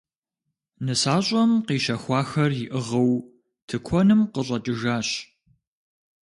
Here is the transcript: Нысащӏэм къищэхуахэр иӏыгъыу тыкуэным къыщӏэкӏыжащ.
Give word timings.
Нысащӏэм 0.85 1.51
къищэхуахэр 1.67 2.51
иӏыгъыу 2.63 3.13
тыкуэным 3.67 4.21
къыщӏэкӏыжащ. 4.33 5.09